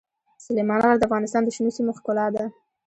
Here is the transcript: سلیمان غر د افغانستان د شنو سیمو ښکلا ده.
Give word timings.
سلیمان 0.45 0.79
غر 0.83 0.95
د 0.99 1.03
افغانستان 1.07 1.41
د 1.43 1.49
شنو 1.55 1.75
سیمو 1.77 1.97
ښکلا 1.97 2.27
ده. 2.35 2.45